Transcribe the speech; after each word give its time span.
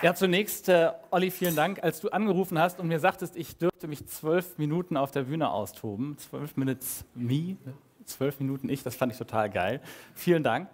Ja, 0.00 0.14
zunächst, 0.14 0.68
äh, 0.68 0.92
Olli, 1.10 1.32
vielen 1.32 1.56
Dank, 1.56 1.82
als 1.82 2.00
du 2.00 2.10
angerufen 2.10 2.56
hast 2.56 2.78
und 2.78 2.86
mir 2.86 3.00
sagtest, 3.00 3.36
ich 3.36 3.56
dürfte 3.56 3.88
mich 3.88 4.06
zwölf 4.06 4.56
Minuten 4.56 4.96
auf 4.96 5.10
der 5.10 5.22
Bühne 5.22 5.50
austoben. 5.50 6.16
Zwölf 6.18 6.56
Minutes 6.56 7.04
me, 7.16 7.56
zwölf 8.04 8.38
Minuten 8.38 8.68
ich, 8.68 8.84
das 8.84 8.94
fand 8.94 9.10
ich 9.10 9.18
total 9.18 9.50
geil. 9.50 9.80
Vielen 10.14 10.44
Dank. 10.44 10.68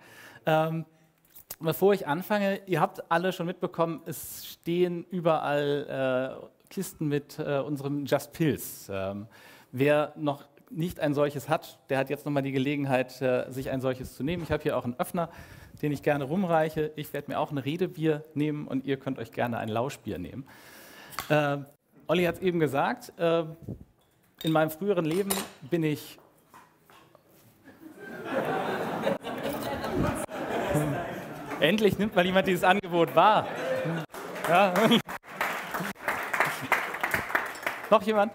Ähm, 0.45 0.85
bevor 1.59 1.95
ich 1.95 2.07
anfange, 2.07 2.61
ihr 2.67 2.83
habt 2.83 3.11
alle 3.11 3.33
schon 3.33 3.47
mitbekommen, 3.47 4.03
es 4.05 4.45
stehen 4.45 5.07
überall 5.11 6.43
äh, 6.43 6.69
Kisten 6.69 7.09
mit 7.09 7.39
äh, 7.39 7.61
unserem 7.61 8.05
Just 8.05 8.33
Pills. 8.35 8.91
Ähm, 8.93 9.27
wer 9.73 10.13
noch 10.17 10.45
nicht 10.69 11.01
ein 11.01 11.15
solches 11.15 11.49
hat, 11.49 11.79
der 11.89 11.97
hat 11.97 12.11
jetzt 12.11 12.27
nochmal 12.27 12.43
die 12.43 12.53
Gelegenheit, 12.53 13.23
äh, 13.23 13.51
sich 13.51 13.71
ein 13.71 13.81
solches 13.81 14.17
zu 14.17 14.23
nehmen. 14.23 14.43
Ich 14.43 14.53
habe 14.53 14.63
hier 14.63 14.77
auch 14.77 14.85
einen 14.85 15.01
Öffner, 15.01 15.31
den 15.83 15.93
ich 15.93 16.03
gerne 16.03 16.25
rumreiche. 16.25 16.93
Ich 16.97 17.13
werde 17.13 17.31
mir 17.31 17.39
auch 17.39 17.51
ein 17.51 17.59
Redebier 17.59 18.23
nehmen 18.35 18.67
und 18.67 18.85
ihr 18.85 18.97
könnt 18.97 19.19
euch 19.19 19.33
gerne 19.33 19.59
ein 19.59 19.69
Lauschbier 19.69 20.19
nehmen. 20.19 20.47
Äh, 21.29 21.59
Olli 22.07 22.25
hat 22.25 22.37
es 22.37 22.41
eben 22.41 22.61
gesagt, 22.61 23.13
äh, 23.19 23.45
in 24.43 24.53
meinem 24.53 24.71
früheren 24.71 25.05
Leben 25.05 25.31
bin 25.71 25.83
ich 25.83 26.19
Endlich 31.61 31.99
nimmt 31.99 32.15
mal 32.15 32.27
jemand 32.27 32.47
dieses 32.47 32.65
Angebot 32.65 33.15
wahr. 33.15 33.47
Ja. 34.49 34.75
Noch 37.91 38.03
jemand? 38.03 38.33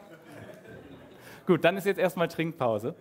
Gut, 1.46 1.64
dann 1.64 1.78
ist 1.78 1.86
jetzt 1.86 2.00
erstmal 2.00 2.28
Trinkpause. 2.28 2.96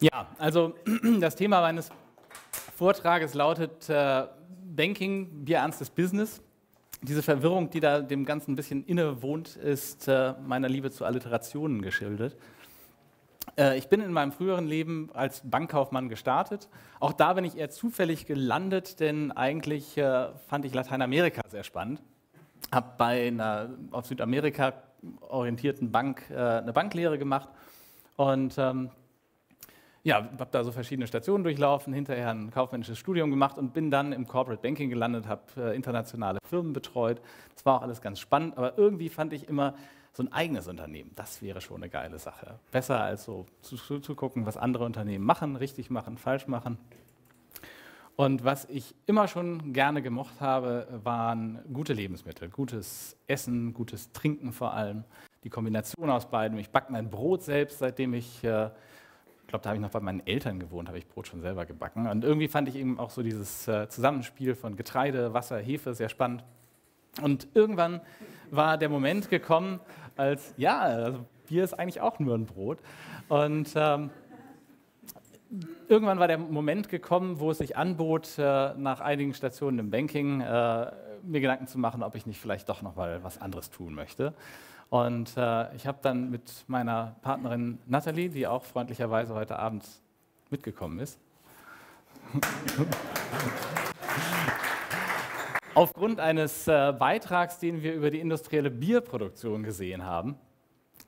Ja, 0.00 0.28
also 0.38 0.74
das 1.20 1.34
Thema 1.34 1.60
meines 1.60 1.90
Vortrages 2.76 3.34
lautet 3.34 3.88
äh, 3.88 4.26
Banking, 4.76 5.44
bierernstes 5.44 5.90
Business. 5.90 6.40
Diese 7.02 7.22
Verwirrung, 7.22 7.70
die 7.70 7.80
da 7.80 8.00
dem 8.00 8.24
Ganzen 8.24 8.52
ein 8.52 8.56
bisschen 8.56 8.84
innewohnt, 8.84 9.56
ist 9.56 10.06
äh, 10.06 10.34
meiner 10.46 10.68
Liebe 10.68 10.90
zu 10.92 11.04
Alliterationen 11.04 11.82
geschildert. 11.82 12.36
Äh, 13.58 13.76
ich 13.76 13.88
bin 13.88 14.00
in 14.00 14.12
meinem 14.12 14.32
früheren 14.32 14.66
Leben 14.66 15.10
als 15.12 15.42
Bankkaufmann 15.44 16.08
gestartet. 16.08 16.68
Auch 17.00 17.12
da 17.12 17.34
bin 17.34 17.44
ich 17.44 17.58
eher 17.58 17.70
zufällig 17.70 18.26
gelandet, 18.26 19.00
denn 19.00 19.32
eigentlich 19.32 19.98
äh, 19.98 20.28
fand 20.46 20.64
ich 20.64 20.72
Lateinamerika 20.72 21.42
sehr 21.48 21.64
spannend. 21.64 22.00
Habe 22.72 22.92
bei 22.96 23.28
einer 23.28 23.70
auf 23.90 24.06
Südamerika 24.06 24.74
orientierten 25.20 25.90
Bank 25.90 26.22
äh, 26.30 26.34
eine 26.34 26.72
Banklehre 26.72 27.18
gemacht 27.18 27.48
und 28.16 28.56
ähm, 28.58 28.90
ja, 30.04 30.16
habe 30.16 30.48
da 30.50 30.64
so 30.64 30.72
verschiedene 30.72 31.06
Stationen 31.06 31.44
durchlaufen, 31.44 31.92
hinterher 31.92 32.30
ein 32.30 32.50
kaufmännisches 32.50 32.98
Studium 32.98 33.30
gemacht 33.30 33.58
und 33.58 33.74
bin 33.74 33.90
dann 33.90 34.12
im 34.12 34.26
Corporate 34.26 34.62
Banking 34.62 34.88
gelandet, 34.88 35.26
habe 35.26 35.72
internationale 35.74 36.38
Firmen 36.48 36.72
betreut. 36.72 37.20
Das 37.54 37.66
war 37.66 37.78
auch 37.78 37.82
alles 37.82 38.00
ganz 38.00 38.18
spannend, 38.18 38.56
aber 38.56 38.78
irgendwie 38.78 39.08
fand 39.08 39.32
ich 39.32 39.48
immer 39.48 39.74
so 40.18 40.24
ein 40.24 40.32
eigenes 40.32 40.66
Unternehmen, 40.66 41.12
das 41.14 41.42
wäre 41.42 41.60
schon 41.60 41.76
eine 41.76 41.88
geile 41.88 42.18
Sache. 42.18 42.58
Besser 42.72 43.00
als 43.00 43.22
so 43.24 43.46
zu, 43.62 44.00
zu, 44.00 44.14
gucken, 44.16 44.46
was 44.46 44.56
andere 44.56 44.84
Unternehmen 44.84 45.24
machen, 45.24 45.54
richtig 45.54 45.90
machen, 45.90 46.18
falsch 46.18 46.48
machen. 46.48 46.76
Und 48.16 48.44
was 48.44 48.64
ich 48.64 48.96
immer 49.06 49.28
schon 49.28 49.72
gerne 49.72 50.02
gemocht 50.02 50.40
habe, 50.40 50.88
waren 51.04 51.60
gute 51.72 51.92
Lebensmittel, 51.92 52.48
gutes 52.48 53.16
Essen, 53.28 53.72
gutes 53.72 54.10
Trinken 54.10 54.52
vor 54.52 54.74
allem. 54.74 55.04
Die 55.44 55.50
Kombination 55.50 56.10
aus 56.10 56.28
beiden. 56.28 56.58
Ich 56.58 56.70
backe 56.70 56.90
mein 56.90 57.10
Brot 57.10 57.44
selbst, 57.44 57.78
seitdem 57.78 58.12
ich 58.12 58.42
äh, 58.42 58.70
ich 59.42 59.50
glaube, 59.50 59.62
da 59.62 59.70
habe 59.70 59.76
ich 59.76 59.82
noch 59.82 59.90
bei 59.90 60.00
meinen 60.00 60.26
Eltern 60.26 60.58
gewohnt, 60.58 60.88
habe 60.88 60.98
ich 60.98 61.06
Brot 61.06 61.28
schon 61.28 61.40
selber 61.40 61.64
gebacken. 61.64 62.08
Und 62.08 62.24
irgendwie 62.24 62.48
fand 62.48 62.68
ich 62.68 62.74
eben 62.74 62.98
auch 62.98 63.10
so 63.10 63.22
dieses 63.22 63.68
äh, 63.68 63.88
Zusammenspiel 63.88 64.56
von 64.56 64.74
Getreide, 64.74 65.32
Wasser, 65.32 65.58
Hefe 65.58 65.94
sehr 65.94 66.08
spannend. 66.08 66.42
Und 67.22 67.48
irgendwann 67.54 68.00
war 68.50 68.78
der 68.78 68.88
Moment 68.88 69.28
gekommen, 69.28 69.80
als, 70.18 70.54
ja, 70.56 70.80
also 70.80 71.24
Bier 71.46 71.64
ist 71.64 71.74
eigentlich 71.74 72.00
auch 72.00 72.18
nur 72.18 72.34
ein 72.34 72.46
Brot. 72.46 72.78
Und 73.28 73.72
ähm, 73.74 74.10
irgendwann 75.88 76.18
war 76.18 76.28
der 76.28 76.38
Moment 76.38 76.88
gekommen, 76.88 77.40
wo 77.40 77.50
es 77.50 77.58
sich 77.58 77.76
anbot, 77.76 78.38
äh, 78.38 78.74
nach 78.74 79.00
einigen 79.00 79.34
Stationen 79.34 79.78
im 79.78 79.90
Banking 79.90 80.40
äh, 80.40 80.92
mir 81.22 81.40
Gedanken 81.40 81.66
zu 81.66 81.78
machen, 81.78 82.02
ob 82.02 82.14
ich 82.14 82.26
nicht 82.26 82.40
vielleicht 82.40 82.68
doch 82.68 82.82
noch 82.82 82.96
mal 82.96 83.22
was 83.22 83.40
anderes 83.40 83.70
tun 83.70 83.94
möchte. 83.94 84.34
Und 84.90 85.36
äh, 85.36 85.74
ich 85.74 85.86
habe 85.86 85.98
dann 86.02 86.30
mit 86.30 86.64
meiner 86.66 87.16
Partnerin 87.22 87.78
Nathalie, 87.86 88.30
die 88.30 88.46
auch 88.46 88.64
freundlicherweise 88.64 89.34
heute 89.34 89.58
Abend 89.58 89.84
mitgekommen 90.50 90.98
ist, 90.98 91.18
aufgrund 95.78 96.18
eines 96.18 96.66
äh, 96.66 96.92
Beitrags, 96.98 97.60
den 97.60 97.84
wir 97.84 97.94
über 97.94 98.10
die 98.10 98.18
industrielle 98.18 98.68
Bierproduktion 98.68 99.62
gesehen 99.62 100.04
haben, 100.04 100.34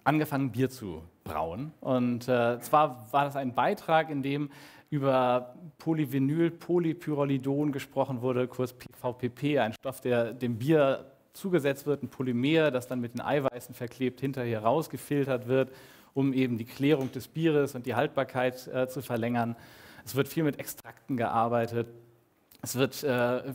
angefangen, 0.05 0.53
Bier 0.53 0.71
zu 0.71 1.03
brauen. 1.25 1.73
Und 1.81 2.29
äh, 2.29 2.61
zwar 2.61 3.09
war 3.11 3.25
das 3.25 3.35
ein 3.35 3.53
Beitrag, 3.53 4.11
in 4.11 4.23
dem 4.23 4.51
über 4.89 5.55
Polyvinyl, 5.79 6.53
Polypyrrolidon 6.53 7.73
gesprochen 7.73 8.23
wurde, 8.23 8.47
kurz 8.47 8.73
VPP, 9.01 9.59
ein 9.59 9.73
Stoff, 9.73 10.01
der 10.01 10.33
dem 10.33 10.57
Bier 10.57 11.05
zugesetzt 11.33 11.87
wird, 11.87 12.05
ein 12.05 12.09
Polymer, 12.09 12.71
das 12.71 12.87
dann 12.87 13.01
mit 13.01 13.15
den 13.15 13.23
Eiweißen 13.23 13.75
verklebt 13.75 14.21
hinterher 14.21 14.63
rausgefiltert 14.63 15.49
wird, 15.49 15.73
um 16.15 16.33
eben 16.33 16.59
die 16.59 16.65
Klärung 16.65 17.11
des 17.11 17.27
Bieres 17.27 17.75
und 17.75 17.87
die 17.87 17.97
Haltbarkeit 17.97 18.69
äh, 18.69 18.87
zu 18.87 19.03
verlängern. 19.03 19.57
Es 20.05 20.15
wird 20.15 20.29
viel 20.29 20.45
mit 20.45 20.61
Extrakten 20.61 21.17
gearbeitet. 21.17 21.89
Es 22.63 22.77
wird, 22.77 23.03
äh, 23.03 23.55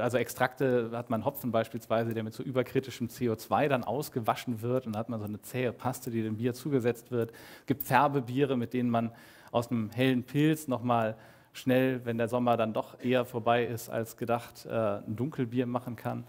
also 0.00 0.18
Extrakte 0.18 0.90
hat 0.92 1.10
man 1.10 1.24
Hopfen 1.24 1.52
beispielsweise, 1.52 2.12
der 2.12 2.24
mit 2.24 2.34
so 2.34 2.42
überkritischem 2.42 3.08
CO2 3.08 3.68
dann 3.68 3.84
ausgewaschen 3.84 4.62
wird 4.62 4.86
und 4.86 4.94
dann 4.94 5.00
hat 5.00 5.08
man 5.08 5.20
so 5.20 5.26
eine 5.26 5.40
zähe 5.42 5.72
Paste, 5.72 6.10
die 6.10 6.22
dem 6.22 6.36
Bier 6.36 6.52
zugesetzt 6.54 7.10
wird. 7.10 7.30
Es 7.60 7.66
gibt 7.66 7.84
Färbebiere, 7.84 8.56
mit 8.56 8.72
denen 8.72 8.90
man 8.90 9.12
aus 9.52 9.70
einem 9.70 9.90
hellen 9.90 10.24
Pilz 10.24 10.66
nochmal 10.66 11.16
schnell, 11.52 12.04
wenn 12.04 12.18
der 12.18 12.28
Sommer 12.28 12.56
dann 12.56 12.72
doch 12.72 12.98
eher 13.00 13.24
vorbei 13.24 13.64
ist 13.64 13.90
als 13.90 14.16
gedacht, 14.16 14.66
äh, 14.66 14.70
ein 14.70 15.14
Dunkelbier 15.14 15.66
machen 15.66 15.96
kann. 15.96 16.24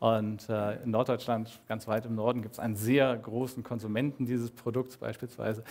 Und 0.00 0.48
äh, 0.48 0.82
in 0.82 0.90
Norddeutschland, 0.90 1.60
ganz 1.68 1.86
weit 1.86 2.06
im 2.06 2.16
Norden, 2.16 2.42
gibt 2.42 2.54
es 2.54 2.58
einen 2.58 2.74
sehr 2.74 3.16
großen 3.16 3.62
Konsumenten 3.62 4.26
dieses 4.26 4.50
Produkts 4.50 4.96
beispielsweise. 4.96 5.62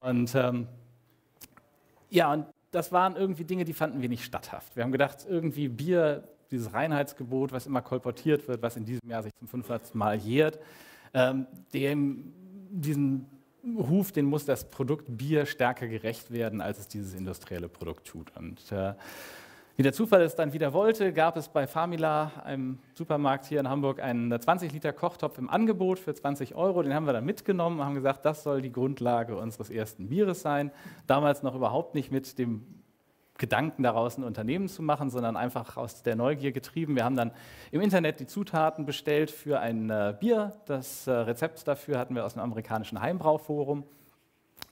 Und 0.00 0.34
ähm, 0.34 0.66
ja, 2.10 2.32
und 2.32 2.46
das 2.70 2.92
waren 2.92 3.16
irgendwie 3.16 3.44
Dinge, 3.44 3.64
die 3.64 3.72
fanden 3.72 4.02
wir 4.02 4.08
nicht 4.08 4.24
statthaft. 4.24 4.76
Wir 4.76 4.84
haben 4.84 4.92
gedacht, 4.92 5.26
irgendwie 5.28 5.68
Bier, 5.68 6.28
dieses 6.50 6.72
Reinheitsgebot, 6.72 7.52
was 7.52 7.66
immer 7.66 7.82
kolportiert 7.82 8.48
wird, 8.48 8.62
was 8.62 8.76
in 8.76 8.84
diesem 8.84 9.08
Jahr 9.08 9.22
sich 9.22 9.34
zum 9.36 9.48
500. 9.48 9.94
Mal 9.94 10.16
jährt, 10.16 10.58
ähm, 11.14 11.46
dem, 11.72 12.32
diesen 12.70 13.26
Ruf, 13.76 14.12
den 14.12 14.24
muss 14.24 14.44
das 14.44 14.70
Produkt 14.70 15.04
Bier 15.08 15.46
stärker 15.46 15.88
gerecht 15.88 16.30
werden, 16.30 16.60
als 16.60 16.78
es 16.78 16.88
dieses 16.88 17.14
industrielle 17.14 17.68
Produkt 17.68 18.06
tut. 18.06 18.34
Und 18.36 18.60
äh, 18.72 18.94
wie 19.78 19.84
der 19.84 19.92
Zufall 19.92 20.22
es 20.22 20.34
dann 20.34 20.52
wieder 20.52 20.72
wollte, 20.72 21.12
gab 21.12 21.36
es 21.36 21.48
bei 21.48 21.68
Famila, 21.68 22.32
einem 22.42 22.80
Supermarkt 22.94 23.44
hier 23.44 23.60
in 23.60 23.68
Hamburg, 23.68 24.02
einen 24.02 24.34
20-Liter-Kochtopf 24.34 25.38
im 25.38 25.48
Angebot 25.48 26.00
für 26.00 26.12
20 26.12 26.56
Euro. 26.56 26.82
Den 26.82 26.92
haben 26.92 27.06
wir 27.06 27.12
dann 27.12 27.24
mitgenommen 27.24 27.78
und 27.78 27.86
haben 27.86 27.94
gesagt, 27.94 28.24
das 28.24 28.42
soll 28.42 28.60
die 28.60 28.72
Grundlage 28.72 29.36
unseres 29.36 29.70
ersten 29.70 30.08
Bieres 30.08 30.42
sein. 30.42 30.72
Damals 31.06 31.44
noch 31.44 31.54
überhaupt 31.54 31.94
nicht 31.94 32.10
mit 32.10 32.40
dem 32.40 32.66
Gedanken 33.38 33.84
daraus 33.84 34.18
ein 34.18 34.24
Unternehmen 34.24 34.66
zu 34.66 34.82
machen, 34.82 35.10
sondern 35.10 35.36
einfach 35.36 35.76
aus 35.76 36.02
der 36.02 36.16
Neugier 36.16 36.50
getrieben. 36.50 36.96
Wir 36.96 37.04
haben 37.04 37.14
dann 37.14 37.30
im 37.70 37.80
Internet 37.80 38.18
die 38.18 38.26
Zutaten 38.26 38.84
bestellt 38.84 39.30
für 39.30 39.60
ein 39.60 39.90
äh, 39.90 40.12
Bier. 40.18 40.56
Das 40.66 41.06
äh, 41.06 41.12
Rezept 41.12 41.68
dafür 41.68 42.00
hatten 42.00 42.16
wir 42.16 42.26
aus 42.26 42.32
dem 42.32 42.42
amerikanischen 42.42 43.00
Heimbrauforum 43.00 43.84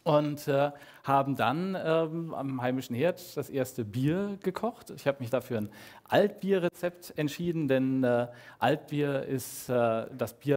und 0.07 0.47
äh, 0.47 0.71
haben 1.03 1.35
dann 1.35 1.77
ähm, 1.85 2.33
am 2.33 2.63
heimischen 2.63 2.95
Herd 2.95 3.37
das 3.37 3.51
erste 3.51 3.85
Bier 3.85 4.39
gekocht. 4.41 4.91
Ich 4.91 5.09
habe 5.09 5.19
mich 5.19 5.31
dafür 5.31 5.59
ein 5.59 5.69
Altbierrezept 6.09 7.15
entschieden, 7.19 7.67
denn 7.67 8.05
äh, 8.05 8.29
Altbier 8.61 9.25
ist 9.25 9.69
äh, 9.69 10.07
das 10.17 10.35
Bier 10.35 10.55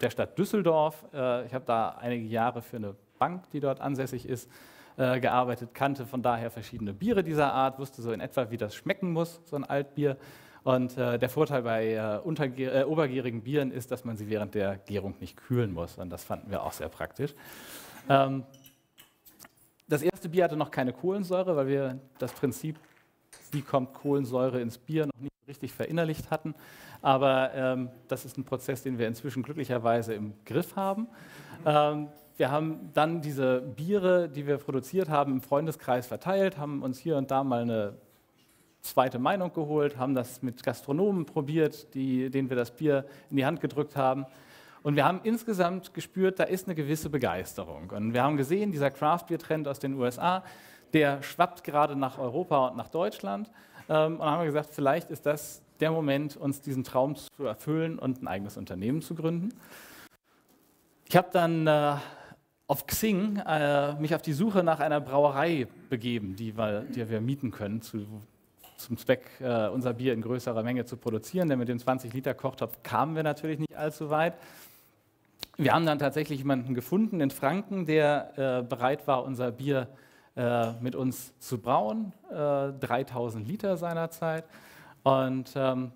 der 0.00 0.10
Stadt 0.10 0.38
Düsseldorf. 0.38 1.04
Äh, 1.12 1.46
ich 1.46 1.54
habe 1.54 1.64
da 1.66 1.96
einige 2.00 2.26
Jahre 2.26 2.62
für 2.62 2.76
eine 2.76 2.94
Bank, 3.18 3.50
die 3.50 3.58
dort 3.58 3.80
ansässig 3.80 4.24
ist, 4.24 4.48
äh, 4.96 5.18
gearbeitet, 5.18 5.74
kannte 5.74 6.06
von 6.06 6.22
daher 6.22 6.52
verschiedene 6.52 6.94
Biere 6.94 7.24
dieser 7.24 7.52
Art, 7.52 7.80
wusste 7.80 8.02
so 8.02 8.12
in 8.12 8.20
etwa, 8.20 8.52
wie 8.52 8.56
das 8.56 8.76
schmecken 8.76 9.12
muss, 9.12 9.40
so 9.46 9.56
ein 9.56 9.64
Altbier. 9.64 10.16
Und 10.62 10.96
äh, 10.96 11.18
der 11.18 11.28
Vorteil 11.28 11.62
bei 11.62 11.94
äh, 11.94 12.84
obergärigen 12.84 13.42
Bieren 13.42 13.72
ist, 13.72 13.90
dass 13.90 14.04
man 14.04 14.16
sie 14.16 14.28
während 14.28 14.54
der 14.54 14.76
Gärung 14.76 15.16
nicht 15.18 15.36
kühlen 15.36 15.72
muss. 15.72 15.98
Und 15.98 16.10
das 16.10 16.22
fanden 16.22 16.52
wir 16.52 16.62
auch 16.62 16.72
sehr 16.72 16.88
praktisch. 16.88 17.34
Ähm, 18.08 18.44
das 19.88 20.02
erste 20.02 20.28
Bier 20.28 20.44
hatte 20.44 20.56
noch 20.56 20.70
keine 20.70 20.92
Kohlensäure, 20.92 21.56
weil 21.56 21.68
wir 21.68 22.00
das 22.18 22.32
Prinzip, 22.32 22.76
wie 23.52 23.62
kommt 23.62 23.94
Kohlensäure 23.94 24.60
ins 24.60 24.78
Bier, 24.78 25.06
noch 25.06 25.20
nicht 25.20 25.32
richtig 25.46 25.72
verinnerlicht 25.72 26.30
hatten. 26.30 26.54
Aber 27.02 27.52
ähm, 27.54 27.90
das 28.08 28.24
ist 28.24 28.36
ein 28.36 28.44
Prozess, 28.44 28.82
den 28.82 28.98
wir 28.98 29.06
inzwischen 29.06 29.42
glücklicherweise 29.42 30.14
im 30.14 30.34
Griff 30.44 30.74
haben. 30.76 31.06
Ähm, 31.64 32.08
wir 32.36 32.50
haben 32.50 32.90
dann 32.92 33.22
diese 33.22 33.60
Biere, 33.60 34.28
die 34.28 34.46
wir 34.46 34.58
produziert 34.58 35.08
haben, 35.08 35.32
im 35.32 35.40
Freundeskreis 35.40 36.06
verteilt, 36.06 36.58
haben 36.58 36.82
uns 36.82 36.98
hier 36.98 37.16
und 37.16 37.30
da 37.30 37.44
mal 37.44 37.62
eine 37.62 37.94
zweite 38.82 39.18
Meinung 39.18 39.52
geholt, 39.52 39.96
haben 39.96 40.14
das 40.14 40.42
mit 40.42 40.62
Gastronomen 40.62 41.26
probiert, 41.26 41.94
die, 41.94 42.30
denen 42.30 42.50
wir 42.50 42.56
das 42.56 42.70
Bier 42.70 43.06
in 43.30 43.36
die 43.36 43.46
Hand 43.46 43.60
gedrückt 43.60 43.96
haben. 43.96 44.26
Und 44.86 44.94
wir 44.94 45.04
haben 45.04 45.18
insgesamt 45.24 45.94
gespürt, 45.94 46.38
da 46.38 46.44
ist 46.44 46.68
eine 46.68 46.76
gewisse 46.76 47.10
Begeisterung. 47.10 47.90
Und 47.90 48.14
wir 48.14 48.22
haben 48.22 48.36
gesehen, 48.36 48.70
dieser 48.70 48.92
Craft-Bier-Trend 48.92 49.66
aus 49.66 49.80
den 49.80 49.94
USA, 49.94 50.44
der 50.92 51.24
schwappt 51.24 51.64
gerade 51.64 51.96
nach 51.96 52.18
Europa 52.20 52.68
und 52.68 52.76
nach 52.76 52.86
Deutschland. 52.86 53.50
Ähm, 53.88 54.20
und 54.20 54.24
haben 54.24 54.42
wir 54.42 54.46
gesagt, 54.46 54.70
vielleicht 54.72 55.10
ist 55.10 55.26
das 55.26 55.60
der 55.80 55.90
Moment, 55.90 56.36
uns 56.36 56.60
diesen 56.60 56.84
Traum 56.84 57.16
zu 57.16 57.46
erfüllen 57.46 57.98
und 57.98 58.22
ein 58.22 58.28
eigenes 58.28 58.56
Unternehmen 58.56 59.02
zu 59.02 59.16
gründen. 59.16 59.48
Ich 61.08 61.16
habe 61.16 61.30
dann 61.32 61.66
äh, 61.66 61.96
auf 62.68 62.86
Xing 62.86 63.38
äh, 63.44 63.94
mich 63.94 64.14
auf 64.14 64.22
die 64.22 64.34
Suche 64.34 64.62
nach 64.62 64.78
einer 64.78 65.00
Brauerei 65.00 65.66
begeben, 65.90 66.36
die, 66.36 66.56
wir, 66.56 66.82
die 66.82 67.10
wir 67.10 67.20
mieten 67.20 67.50
können, 67.50 67.82
zu, 67.82 68.06
zum 68.76 68.96
Zweck, 68.98 69.28
äh, 69.40 69.66
unser 69.66 69.94
Bier 69.94 70.12
in 70.12 70.22
größerer 70.22 70.62
Menge 70.62 70.84
zu 70.84 70.96
produzieren. 70.96 71.48
Denn 71.48 71.58
mit 71.58 71.68
dem 71.68 71.78
20-Liter-Kochtopf 71.78 72.84
kamen 72.84 73.16
wir 73.16 73.24
natürlich 73.24 73.58
nicht 73.58 73.76
allzu 73.76 74.10
weit. 74.10 74.34
Wir 75.58 75.72
haben 75.72 75.86
dann 75.86 75.98
tatsächlich 75.98 76.40
jemanden 76.40 76.74
gefunden 76.74 77.20
in 77.20 77.30
Franken, 77.30 77.86
der 77.86 78.32
äh, 78.36 78.62
bereit 78.62 79.06
war, 79.06 79.24
unser 79.24 79.50
Bier 79.52 79.88
äh, 80.36 80.72
mit 80.82 80.94
uns 80.94 81.32
zu 81.38 81.58
brauen. 81.58 82.12
3000 82.30 83.46
äh, 83.46 83.50
Liter 83.50 83.76
seinerzeit. 83.78 84.44
Und 85.02 85.54
ähm, 85.56 85.92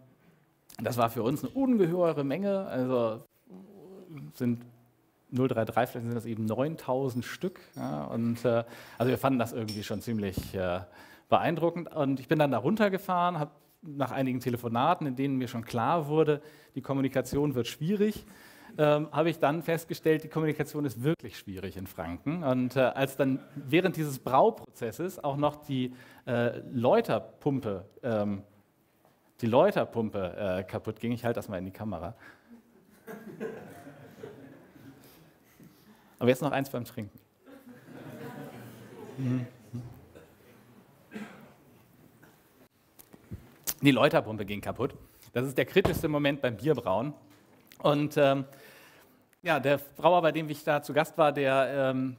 das 0.83 0.97
war 0.97 1.11
für 1.11 1.23
uns 1.23 1.45
eine 1.45 1.53
ungeheure 1.53 2.25
Menge. 2.25 2.67
Also 2.69 3.23
sind 4.33 4.63
033, 5.31 5.93
vielleicht 5.93 6.07
sind 6.07 6.15
das 6.15 6.25
eben 6.25 6.47
9000 6.47 7.23
Stück. 7.23 7.61
Ja, 7.77 8.05
und 8.05 8.43
äh, 8.47 8.65
also 8.97 9.11
wir 9.11 9.19
fanden 9.19 9.39
das 9.39 9.53
irgendwie 9.53 9.83
schon 9.83 10.01
ziemlich 10.01 10.55
äh, 10.55 10.81
beeindruckend. 11.29 11.95
Und 11.95 12.19
ich 12.19 12.29
bin 12.29 12.39
dann 12.39 12.51
da 12.51 12.59
runtergefahren, 12.59 13.39
habe 13.39 13.51
nach 13.83 14.11
einigen 14.11 14.41
Telefonaten, 14.41 15.07
in 15.07 15.17
denen 15.17 15.37
mir 15.37 15.49
schon 15.49 15.65
klar 15.65 16.09
wurde, 16.09 16.41
die 16.75 16.83
Kommunikation 16.83 17.55
wird 17.55 17.67
schwierig, 17.67 18.25
ähm, 18.79 19.09
habe 19.13 19.31
ich 19.31 19.39
dann 19.39 19.63
festgestellt, 19.63 20.25
die 20.25 20.29
Kommunikation 20.29 20.85
ist 20.85 21.03
wirklich 21.03 21.39
schwierig 21.39 21.77
in 21.77 21.87
Franken. 21.87 22.43
Und 22.43 22.77
äh, 22.77 22.81
als 22.81 23.17
dann 23.17 23.41
während 23.55 23.97
dieses 23.97 24.19
Brauprozesses 24.19 25.23
auch 25.23 25.37
noch 25.37 25.57
die 25.57 25.95
äh, 26.27 26.59
Läuterpumpe, 26.73 27.85
ähm, 28.03 28.43
die 29.41 29.47
Läuterpumpe 29.47 30.59
äh, 30.59 30.65
kaputt 30.65 31.01
ging, 31.01 31.13
ich 31.13 31.25
halte 31.25 31.39
das 31.39 31.49
mal 31.49 31.59
in 31.59 31.65
die 31.65 31.71
Kamera. 31.71 32.15
Aber 36.19 36.29
jetzt 36.29 36.43
noch 36.43 36.53
eins 36.53 36.69
beim 36.69 36.85
Trinken. 36.85 37.19
Die 43.83 43.91
Läuterpumpe 43.91 44.45
ging 44.45 44.61
kaputt. 44.61 44.95
Das 45.33 45.47
ist 45.47 45.57
der 45.57 45.65
kritischste 45.65 46.09
Moment 46.09 46.43
beim 46.43 46.57
Bierbrauen. 46.57 47.15
Und 47.83 48.17
ähm, 48.19 48.45
ja, 49.43 49.59
der 49.61 49.79
Brauer, 49.97 50.23
bei 50.23 50.33
dem 50.33 50.49
ich 50.51 50.65
da 50.65 50.83
zu 50.83 50.93
Gast 50.93 51.17
war, 51.17 51.33
der 51.33 51.93
ähm, 51.95 52.17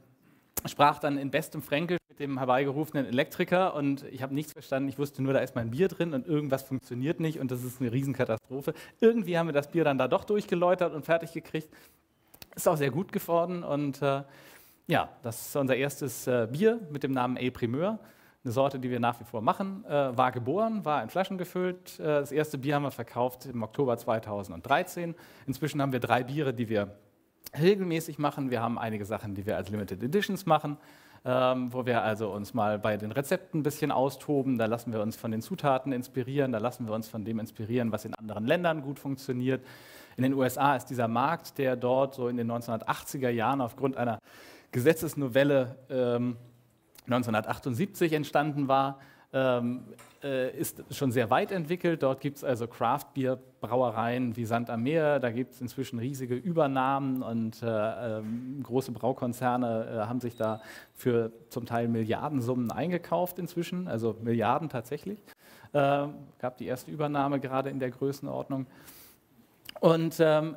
sprach 0.66 0.98
dann 0.98 1.18
in 1.18 1.30
bestem 1.30 1.62
Fränkisch 1.62 1.98
mit 2.08 2.18
dem 2.18 2.38
herbeigerufenen 2.38 3.06
Elektriker 3.06 3.74
und 3.74 4.04
ich 4.04 4.22
habe 4.22 4.34
nichts 4.34 4.52
verstanden. 4.52 4.88
Ich 4.88 4.98
wusste 4.98 5.22
nur, 5.22 5.32
da 5.32 5.40
ist 5.40 5.54
mein 5.54 5.70
Bier 5.70 5.88
drin 5.88 6.14
und 6.14 6.26
irgendwas 6.26 6.62
funktioniert 6.62 7.20
nicht 7.20 7.38
und 7.38 7.50
das 7.50 7.62
ist 7.62 7.80
eine 7.80 7.92
Riesenkatastrophe. 7.92 8.74
Irgendwie 9.00 9.38
haben 9.38 9.46
wir 9.46 9.52
das 9.52 9.70
Bier 9.70 9.84
dann 9.84 9.98
da 9.98 10.08
doch 10.08 10.24
durchgeläutert 10.24 10.92
und 10.94 11.04
fertig 11.04 11.32
gekriegt. 11.32 11.68
Ist 12.54 12.68
auch 12.68 12.76
sehr 12.76 12.90
gut 12.90 13.12
geworden 13.12 13.62
und 13.62 14.02
äh, 14.02 14.22
ja, 14.88 15.08
das 15.22 15.46
ist 15.46 15.56
unser 15.56 15.76
erstes 15.76 16.26
äh, 16.26 16.48
Bier 16.50 16.80
mit 16.90 17.02
dem 17.02 17.12
Namen 17.12 17.38
A 17.38 17.50
Primeur. 17.50 17.98
Eine 18.44 18.52
Sorte, 18.52 18.80
die 18.80 18.90
wir 18.90 18.98
nach 18.98 19.20
wie 19.20 19.24
vor 19.24 19.40
machen, 19.40 19.84
äh, 19.84 20.16
war 20.16 20.32
geboren, 20.32 20.84
war 20.84 21.02
in 21.04 21.08
Flaschen 21.08 21.38
gefüllt. 21.38 22.00
Äh, 22.00 22.02
das 22.02 22.32
erste 22.32 22.58
Bier 22.58 22.74
haben 22.74 22.82
wir 22.82 22.90
verkauft 22.90 23.46
im 23.46 23.62
Oktober 23.62 23.96
2013. 23.96 25.14
Inzwischen 25.46 25.80
haben 25.80 25.92
wir 25.92 26.00
drei 26.00 26.24
Biere, 26.24 26.52
die 26.52 26.68
wir 26.68 26.96
regelmäßig 27.58 28.18
machen. 28.18 28.50
Wir 28.50 28.62
haben 28.62 28.78
einige 28.78 29.04
Sachen, 29.04 29.34
die 29.34 29.46
wir 29.46 29.56
als 29.56 29.68
Limited 29.68 30.02
Editions 30.02 30.46
machen, 30.46 30.76
ähm, 31.24 31.72
wo 31.72 31.86
wir 31.86 32.02
also 32.02 32.32
uns 32.32 32.54
mal 32.54 32.78
bei 32.78 32.96
den 32.96 33.12
Rezepten 33.12 33.60
ein 33.60 33.62
bisschen 33.62 33.90
austoben. 33.90 34.58
Da 34.58 34.66
lassen 34.66 34.92
wir 34.92 35.00
uns 35.00 35.16
von 35.16 35.30
den 35.30 35.42
Zutaten 35.42 35.92
inspirieren, 35.92 36.52
da 36.52 36.58
lassen 36.58 36.86
wir 36.86 36.94
uns 36.94 37.08
von 37.08 37.24
dem 37.24 37.38
inspirieren, 37.38 37.92
was 37.92 38.04
in 38.04 38.14
anderen 38.14 38.46
Ländern 38.46 38.82
gut 38.82 38.98
funktioniert. 38.98 39.64
In 40.16 40.22
den 40.22 40.34
USA 40.34 40.76
ist 40.76 40.86
dieser 40.86 41.08
Markt, 41.08 41.58
der 41.58 41.76
dort 41.76 42.14
so 42.14 42.28
in 42.28 42.36
den 42.36 42.50
1980er 42.50 43.30
Jahren 43.30 43.60
aufgrund 43.60 43.96
einer 43.96 44.18
Gesetzesnovelle 44.70 45.76
ähm, 45.90 46.36
1978 47.06 48.12
entstanden 48.12 48.68
war, 48.68 48.98
ähm, 49.32 49.84
äh, 50.22 50.56
ist 50.56 50.84
schon 50.90 51.10
sehr 51.10 51.30
weit 51.30 51.52
entwickelt. 51.52 52.02
Dort 52.02 52.20
gibt 52.20 52.36
es 52.36 52.44
also 52.44 52.66
Craft-Bier-Brauereien 52.66 54.36
wie 54.36 54.44
Sand 54.44 54.68
am 54.68 54.82
Meer. 54.82 55.20
Da 55.20 55.30
gibt 55.30 55.54
es 55.54 55.60
inzwischen 55.60 55.98
riesige 55.98 56.34
Übernahmen 56.34 57.22
und 57.22 57.62
äh, 57.62 58.18
äh, 58.18 58.22
große 58.62 58.92
Braukonzerne 58.92 59.86
äh, 59.86 60.06
haben 60.06 60.20
sich 60.20 60.36
da 60.36 60.60
für 60.94 61.32
zum 61.48 61.64
Teil 61.64 61.88
Milliardensummen 61.88 62.70
eingekauft 62.70 63.38
inzwischen, 63.38 63.88
also 63.88 64.16
Milliarden 64.20 64.68
tatsächlich. 64.68 65.22
Äh, 65.72 66.08
gab 66.38 66.58
die 66.58 66.66
erste 66.66 66.90
Übernahme 66.90 67.40
gerade 67.40 67.70
in 67.70 67.78
der 67.78 67.90
Größenordnung. 67.90 68.66
Und 69.80 70.16
ähm, 70.20 70.56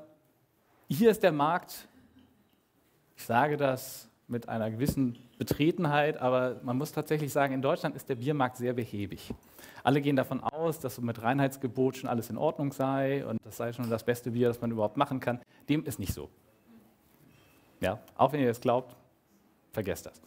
hier 0.88 1.10
ist 1.10 1.24
der 1.24 1.32
Markt, 1.32 1.88
ich 3.16 3.24
sage 3.24 3.56
das 3.56 4.10
mit 4.28 4.50
einer 4.50 4.70
gewissen 4.70 5.18
Betretenheit, 5.38 6.18
aber 6.18 6.62
man 6.64 6.78
muss 6.78 6.92
tatsächlich 6.92 7.32
sagen, 7.32 7.54
in 7.54 7.62
Deutschland 7.62 7.96
ist 7.96 8.08
der 8.08 8.16
Biermarkt 8.16 8.58
sehr 8.58 8.74
behäbig. 8.74 9.34
Alle 9.84 10.02
gehen 10.02 10.16
davon 10.16 10.42
aus, 10.42 10.80
dass 10.80 10.96
so 10.96 11.02
mit 11.02 11.22
Reinheitsgebot 11.22 11.98
schon 11.98 12.10
alles 12.10 12.30
in 12.30 12.38
Ordnung 12.38 12.72
sei 12.72 13.26
und 13.26 13.40
das 13.44 13.58
sei 13.58 13.74
schon 13.74 13.90
das 13.90 14.04
beste 14.04 14.32
Bier, 14.32 14.48
das 14.48 14.62
man 14.62 14.72
überhaupt 14.72 14.98
machen 14.98 15.20
kann. 15.20 15.42
Dem 15.68 15.84
ist 15.84 16.00
nicht 16.00 16.14
so. 16.14 16.30
Ja, 17.82 18.00
auch 18.16 18.32
wenn 18.32 18.40
ihr 18.40 18.48
das 18.48 18.62
glaubt, 18.62 18.96
vergesst 19.74 20.06
das. 20.06 20.22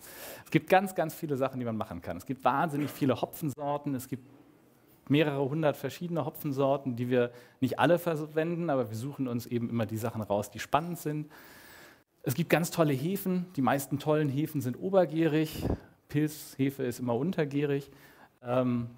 Es 0.45 0.51
gibt 0.51 0.69
ganz, 0.69 0.95
ganz 0.95 1.15
viele 1.15 1.37
Sachen, 1.37 1.59
die 1.59 1.65
man 1.65 1.77
machen 1.77 2.03
kann. 2.03 2.19
Es 2.19 2.27
gibt 2.27 2.45
wahnsinnig 2.45 2.91
viele 2.91 3.21
Hopfensorten, 3.21 3.95
es 3.95 4.09
gibt 4.09 4.25
mehrere 5.09 5.49
hundert 5.49 5.79
verschiedene 5.79 6.27
Hopfensorten, 6.27 6.95
die 6.95 7.09
wir 7.09 7.33
nicht 7.61 7.79
alle 7.79 7.99
verwenden, 7.99 8.69
aber 8.69 8.91
wir 8.91 8.97
suchen 8.97 9.27
uns 9.27 9.47
eben 9.47 9.71
immer 9.71 9.87
die 9.87 9.97
Sachen 9.97 10.21
raus, 10.21 10.50
die 10.50 10.59
spannend 10.59 10.99
sind. 10.99 11.31
Es 12.23 12.35
gibt 12.35 12.51
ganz 12.51 12.71
tolle 12.71 12.93
Hefen. 12.93 13.47
Die 13.57 13.63
meisten 13.63 13.99
tollen 13.99 14.29
Hefen 14.29 14.61
sind 14.61 14.77
obergärig. 14.77 15.65
Pilzhefe 16.09 16.83
ist 16.85 16.99
immer 16.99 17.15
untergärig. 17.15 17.91
Ähm, 18.43 18.89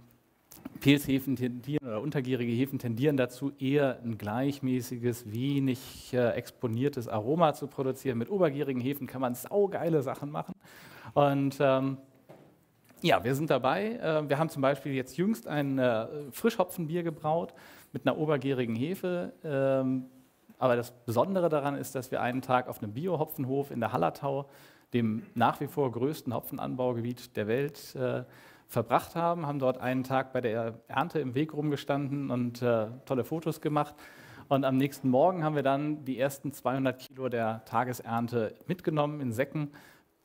Pilzhefen 0.80 1.36
tendieren 1.36 1.86
oder 1.86 2.00
untergärige 2.00 2.52
Hefen 2.52 2.78
tendieren 2.78 3.16
dazu, 3.16 3.52
eher 3.58 4.00
ein 4.02 4.16
gleichmäßiges, 4.16 5.30
wenig 5.30 6.12
äh, 6.12 6.30
exponiertes 6.30 7.08
Aroma 7.08 7.52
zu 7.52 7.66
produzieren. 7.66 8.18
Mit 8.18 8.30
obergärigen 8.30 8.80
Hefen 8.80 9.06
kann 9.06 9.20
man 9.20 9.34
saugeile 9.34 10.02
Sachen 10.02 10.30
machen. 10.30 10.54
Und 11.14 11.58
ähm, 11.60 11.98
ja, 13.02 13.22
wir 13.24 13.34
sind 13.34 13.50
dabei. 13.50 13.92
Äh, 13.96 14.28
wir 14.28 14.38
haben 14.38 14.48
zum 14.48 14.62
Beispiel 14.62 14.92
jetzt 14.92 15.16
jüngst 15.16 15.46
ein 15.46 15.78
äh, 15.78 16.06
Frischhopfenbier 16.32 17.02
gebraut 17.02 17.54
mit 17.92 18.06
einer 18.06 18.18
obergärigen 18.18 18.74
Hefe. 18.74 19.32
Ähm, 19.44 20.06
aber 20.58 20.76
das 20.76 20.90
Besondere 20.90 21.48
daran 21.48 21.76
ist, 21.76 21.94
dass 21.94 22.10
wir 22.10 22.20
einen 22.20 22.42
Tag 22.42 22.68
auf 22.68 22.82
einem 22.82 22.92
Biohopfenhof 22.92 23.70
in 23.70 23.80
der 23.80 23.92
Hallertau, 23.92 24.46
dem 24.92 25.24
nach 25.34 25.60
wie 25.60 25.66
vor 25.66 25.90
größten 25.90 26.34
Hopfenanbaugebiet 26.34 27.36
der 27.36 27.46
Welt, 27.46 27.94
äh, 27.94 28.24
verbracht 28.66 29.16
haben, 29.16 29.46
haben 29.46 29.58
dort 29.58 29.78
einen 29.78 30.04
Tag 30.04 30.32
bei 30.32 30.40
der 30.40 30.74
Ernte 30.86 31.18
im 31.18 31.34
Weg 31.34 31.52
rumgestanden 31.52 32.30
und 32.30 32.62
äh, 32.62 32.86
tolle 33.04 33.24
Fotos 33.24 33.60
gemacht. 33.60 33.94
Und 34.48 34.64
am 34.64 34.76
nächsten 34.76 35.10
Morgen 35.10 35.44
haben 35.44 35.56
wir 35.56 35.62
dann 35.62 36.04
die 36.04 36.18
ersten 36.18 36.52
200 36.52 36.98
Kilo 36.98 37.28
der 37.28 37.64
Tagesernte 37.64 38.54
mitgenommen 38.66 39.20
in 39.20 39.32
Säcken, 39.32 39.72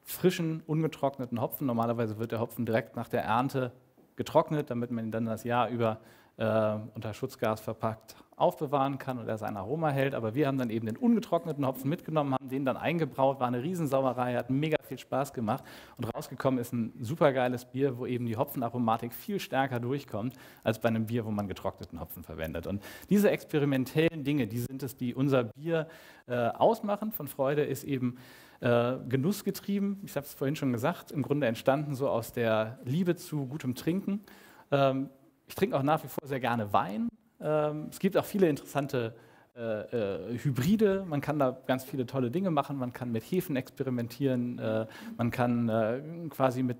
frischen, 0.01 0.61
ungetrockneten 0.65 1.41
Hopfen. 1.41 1.67
Normalerweise 1.67 2.17
wird 2.19 2.31
der 2.31 2.39
Hopfen 2.39 2.65
direkt 2.65 2.95
nach 2.95 3.09
der 3.09 3.23
Ernte 3.23 3.71
getrocknet, 4.15 4.69
damit 4.69 4.91
man 4.91 5.05
ihn 5.05 5.11
dann 5.11 5.25
das 5.25 5.43
Jahr 5.43 5.69
über 5.69 5.99
äh, 6.37 6.77
unter 6.93 7.13
Schutzgas 7.13 7.61
verpackt 7.61 8.15
aufbewahren 8.37 8.97
kann 8.97 9.17
und 9.17 9.27
er 9.27 9.37
sein 9.37 9.55
Aroma 9.55 9.89
hält. 9.89 10.13
Aber 10.13 10.35
wir 10.35 10.47
haben 10.47 10.57
dann 10.57 10.69
eben 10.69 10.85
den 10.85 10.97
ungetrockneten 10.97 11.65
Hopfen 11.65 11.89
mitgenommen, 11.89 12.33
haben 12.33 12.49
den 12.49 12.65
dann 12.65 12.77
eingebraut, 12.77 13.39
war 13.39 13.47
eine 13.47 13.63
Riesensauerei, 13.63 14.35
hat 14.35 14.49
mega 14.49 14.77
viel 14.83 14.99
Spaß 14.99 15.33
gemacht 15.33 15.63
und 15.97 16.05
rausgekommen 16.13 16.59
ist 16.59 16.73
ein 16.73 16.93
supergeiles 16.99 17.65
Bier, 17.65 17.97
wo 17.97 18.05
eben 18.05 18.25
die 18.25 18.35
Hopfenaromatik 18.35 19.13
viel 19.13 19.39
stärker 19.39 19.79
durchkommt 19.79 20.35
als 20.63 20.79
bei 20.79 20.89
einem 20.89 21.05
Bier, 21.05 21.25
wo 21.25 21.31
man 21.31 21.47
getrockneten 21.47 21.99
Hopfen 21.99 22.23
verwendet. 22.23 22.67
Und 22.67 22.83
diese 23.09 23.31
experimentellen 23.31 24.23
Dinge, 24.23 24.47
die 24.47 24.59
sind 24.59 24.83
es, 24.83 24.97
die 24.97 25.15
unser 25.15 25.45
Bier 25.45 25.87
äh, 26.27 26.35
ausmachen. 26.35 27.11
Von 27.11 27.27
Freude 27.27 27.63
ist 27.63 27.83
eben 27.83 28.17
äh, 28.59 28.97
genussgetrieben. 29.07 30.01
Ich 30.03 30.15
habe 30.15 30.25
es 30.25 30.33
vorhin 30.33 30.55
schon 30.55 30.73
gesagt, 30.73 31.11
im 31.11 31.21
Grunde 31.21 31.47
entstanden 31.47 31.95
so 31.95 32.09
aus 32.09 32.33
der 32.33 32.79
Liebe 32.83 33.15
zu 33.15 33.47
gutem 33.47 33.75
Trinken. 33.75 34.23
Ähm, 34.71 35.09
ich 35.47 35.55
trinke 35.55 35.77
auch 35.77 35.83
nach 35.83 36.03
wie 36.03 36.07
vor 36.07 36.27
sehr 36.27 36.39
gerne 36.39 36.71
Wein. 36.73 37.07
Ähm, 37.41 37.87
es 37.89 37.99
gibt 37.99 38.17
auch 38.17 38.25
viele 38.25 38.49
interessante 38.49 39.15
äh, 39.55 39.61
äh, 39.61 40.39
Hybride. 40.39 41.05
Man 41.07 41.21
kann 41.21 41.39
da 41.39 41.57
ganz 41.65 41.85
viele 41.85 42.05
tolle 42.05 42.29
Dinge 42.29 42.51
machen. 42.51 42.77
Man 42.77 42.91
kann 42.91 43.11
mit 43.11 43.23
Hefen 43.23 43.55
experimentieren. 43.55 44.59
Äh, 44.59 44.85
man 45.17 45.31
kann 45.31 46.29
quasi 46.29 46.61
mit 46.63 46.77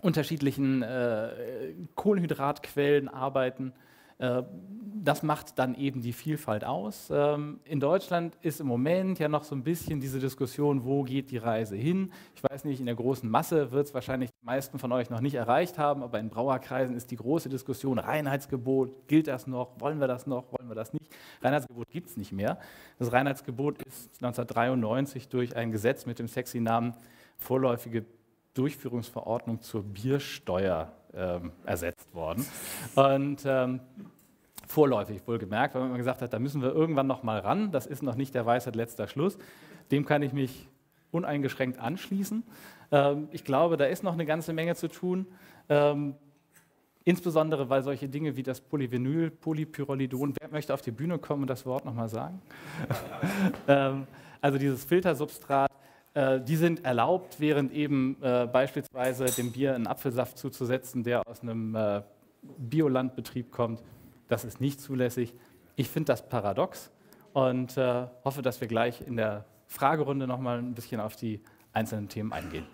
unterschiedlichen 0.00 0.84
Kohlenhydratquellen 1.96 3.08
arbeiten. 3.08 3.72
Äh, 4.18 4.42
das 5.04 5.22
macht 5.22 5.58
dann 5.58 5.74
eben 5.74 6.02
die 6.02 6.12
Vielfalt 6.12 6.64
aus. 6.64 7.08
Ähm, 7.10 7.60
in 7.64 7.80
Deutschland 7.80 8.36
ist 8.42 8.60
im 8.60 8.66
Moment 8.66 9.18
ja 9.18 9.28
noch 9.28 9.44
so 9.44 9.54
ein 9.54 9.62
bisschen 9.62 10.00
diese 10.00 10.18
Diskussion, 10.18 10.84
wo 10.84 11.02
geht 11.02 11.30
die 11.30 11.38
Reise 11.38 11.76
hin? 11.76 12.12
Ich 12.34 12.42
weiß 12.42 12.64
nicht, 12.64 12.80
in 12.80 12.86
der 12.86 12.94
großen 12.94 13.28
Masse 13.28 13.70
wird 13.70 13.86
es 13.86 13.94
wahrscheinlich 13.94 14.30
die 14.30 14.44
meisten 14.44 14.78
von 14.78 14.92
euch 14.92 15.08
noch 15.08 15.20
nicht 15.20 15.34
erreicht 15.34 15.78
haben, 15.78 16.02
aber 16.02 16.18
in 16.18 16.28
Brauerkreisen 16.28 16.96
ist 16.96 17.10
die 17.10 17.16
große 17.16 17.48
Diskussion, 17.48 17.98
Reinheitsgebot, 17.98 19.08
gilt 19.08 19.28
das 19.28 19.46
noch, 19.46 19.80
wollen 19.80 20.00
wir 20.00 20.08
das 20.08 20.26
noch, 20.26 20.52
wollen 20.52 20.68
wir 20.68 20.74
das 20.74 20.92
nicht? 20.92 21.10
Reinheitsgebot 21.42 21.88
gibt 21.90 22.08
es 22.10 22.16
nicht 22.16 22.32
mehr. 22.32 22.58
Das 22.98 23.12
Reinheitsgebot 23.12 23.82
ist 23.82 24.10
1993 24.22 25.28
durch 25.28 25.56
ein 25.56 25.70
Gesetz 25.70 26.06
mit 26.06 26.18
dem 26.18 26.28
sexy 26.28 26.60
Namen 26.60 26.94
vorläufige 27.36 28.04
Durchführungsverordnung 28.54 29.62
zur 29.62 29.84
Biersteuer 29.84 30.92
ähm, 31.14 31.52
ersetzt 31.64 32.14
worden. 32.14 32.46
Und 32.94 33.42
ähm, 33.46 33.80
vorläufig 34.66 35.22
wohlgemerkt, 35.26 35.74
weil 35.74 35.88
man 35.88 35.96
gesagt 35.96 36.22
hat, 36.22 36.32
da 36.32 36.38
müssen 36.38 36.62
wir 36.62 36.72
irgendwann 36.72 37.06
noch 37.06 37.22
mal 37.22 37.38
ran. 37.38 37.72
Das 37.72 37.86
ist 37.86 38.02
noch 38.02 38.14
nicht 38.14 38.34
der 38.34 38.46
Weisheit 38.46 38.76
letzter 38.76 39.08
Schluss. 39.08 39.38
Dem 39.90 40.04
kann 40.04 40.22
ich 40.22 40.32
mich 40.32 40.68
uneingeschränkt 41.10 41.78
anschließen. 41.78 42.44
Ähm, 42.92 43.28
ich 43.32 43.44
glaube, 43.44 43.76
da 43.76 43.86
ist 43.86 44.02
noch 44.02 44.12
eine 44.12 44.26
ganze 44.26 44.52
Menge 44.52 44.74
zu 44.74 44.88
tun. 44.88 45.26
Ähm, 45.68 46.14
insbesondere, 47.04 47.70
weil 47.70 47.82
solche 47.82 48.08
Dinge 48.08 48.36
wie 48.36 48.42
das 48.42 48.60
Polyvinyl, 48.60 49.30
Polypyrrolidon, 49.30 50.34
wer 50.38 50.50
möchte 50.50 50.74
auf 50.74 50.82
die 50.82 50.90
Bühne 50.90 51.18
kommen 51.18 51.42
und 51.42 51.50
das 51.50 51.64
Wort 51.64 51.84
nochmal 51.84 52.08
sagen? 52.08 52.42
ähm, 53.68 54.06
also 54.40 54.58
dieses 54.58 54.84
Filtersubstrat, 54.84 55.70
die 56.40 56.56
sind 56.56 56.84
erlaubt, 56.84 57.38
während 57.38 57.72
eben 57.72 58.16
äh, 58.22 58.48
beispielsweise 58.50 59.26
dem 59.26 59.52
Bier 59.52 59.74
einen 59.74 59.86
Apfelsaft 59.86 60.38
zuzusetzen, 60.38 61.04
der 61.04 61.26
aus 61.28 61.42
einem 61.42 61.74
äh, 61.74 62.02
Biolandbetrieb 62.58 63.52
kommt. 63.52 63.82
Das 64.28 64.44
ist 64.44 64.60
nicht 64.60 64.80
zulässig. 64.80 65.34
Ich 65.76 65.88
finde 65.88 66.12
das 66.12 66.28
paradox 66.28 66.90
und 67.32 67.76
äh, 67.76 68.06
hoffe, 68.24 68.42
dass 68.42 68.60
wir 68.60 68.68
gleich 68.68 69.06
in 69.06 69.16
der 69.16 69.44
Fragerunde 69.66 70.26
noch 70.26 70.40
mal 70.40 70.58
ein 70.58 70.74
bisschen 70.74 71.00
auf 71.00 71.14
die 71.14 71.40
einzelnen 71.72 72.08
Themen 72.08 72.32
eingehen. 72.32 72.66